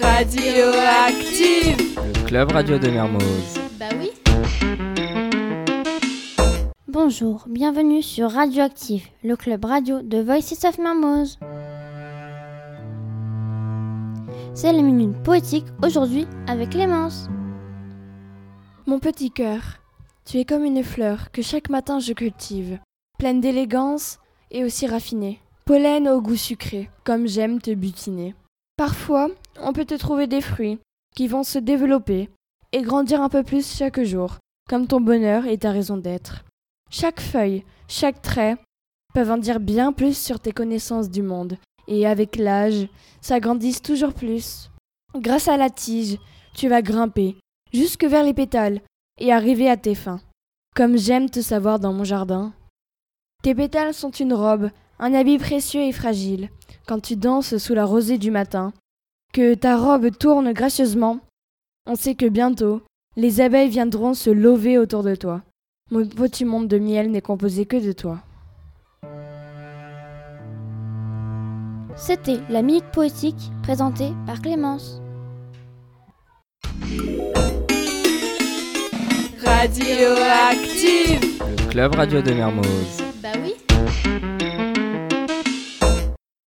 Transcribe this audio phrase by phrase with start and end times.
[0.00, 3.60] Radioactive Le club radio de Mermoz.
[3.78, 4.10] Bah oui.
[6.86, 11.38] Bonjour, bienvenue sur Radioactive, le club radio de Voices of Mermoz.
[14.54, 17.28] C'est la minute poétique aujourd'hui avec Clémence.
[18.86, 19.80] Mon petit cœur,
[20.24, 22.78] tu es comme une fleur que chaque matin je cultive,
[23.18, 24.18] pleine d'élégance
[24.50, 25.40] et aussi raffinée,
[25.70, 28.34] pollen au goût sucré, comme j'aime te butiner.
[28.76, 29.28] Parfois,
[29.60, 30.80] on peut te trouver des fruits
[31.14, 32.28] qui vont se développer
[32.72, 36.42] et grandir un peu plus chaque jour, comme ton bonheur et ta raison d'être.
[36.90, 38.56] Chaque feuille, chaque trait
[39.14, 41.56] peuvent en dire bien plus sur tes connaissances du monde,
[41.86, 42.88] et avec l'âge,
[43.20, 44.72] s'agrandissent toujours plus.
[45.14, 46.18] Grâce à la tige,
[46.52, 47.36] tu vas grimper,
[47.72, 48.80] jusque vers les pétales,
[49.20, 50.20] et arriver à tes fins.
[50.74, 52.52] Comme j'aime te savoir dans mon jardin.
[53.44, 56.50] Tes pétales sont une robe, un habit précieux et fragile,
[56.86, 58.72] quand tu danses sous la rosée du matin,
[59.32, 61.20] que ta robe tourne gracieusement,
[61.86, 62.82] on sait que bientôt,
[63.16, 65.40] les abeilles viendront se lever autour de toi.
[65.90, 68.18] Mon petit monde de miel n'est composé que de toi.
[71.96, 75.00] C'était la minute poétique présentée par Clémence.
[79.42, 83.02] Radioactive Le club radio de Mermoz.
[83.22, 83.54] Bah oui.